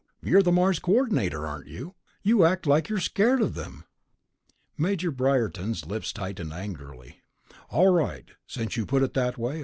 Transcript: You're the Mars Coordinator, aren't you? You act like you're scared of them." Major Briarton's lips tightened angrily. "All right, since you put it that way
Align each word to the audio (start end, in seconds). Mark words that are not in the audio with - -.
You're 0.23 0.41
the 0.41 0.51
Mars 0.51 0.79
Coordinator, 0.79 1.45
aren't 1.45 1.67
you? 1.67 1.93
You 2.23 2.43
act 2.43 2.65
like 2.65 2.89
you're 2.89 2.97
scared 2.99 3.39
of 3.39 3.53
them." 3.53 3.83
Major 4.75 5.11
Briarton's 5.11 5.85
lips 5.85 6.11
tightened 6.11 6.53
angrily. 6.53 7.21
"All 7.69 7.89
right, 7.89 8.25
since 8.47 8.75
you 8.75 8.87
put 8.87 9.03
it 9.03 9.13
that 9.13 9.37
way 9.37 9.59